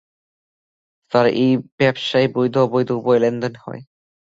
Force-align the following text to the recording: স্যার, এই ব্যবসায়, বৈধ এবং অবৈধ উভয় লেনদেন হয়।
স্যার, 1.11 1.25
এই 1.37 1.51
ব্যবসায়, 1.79 2.27
বৈধ 2.35 2.55
এবং 2.57 2.65
অবৈধ 2.65 2.89
উভয় 2.91 3.19
লেনদেন 3.19 3.53
হয়। 3.63 3.81